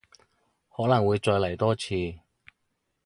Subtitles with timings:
[0.67, 2.15] 可能會再嚟多次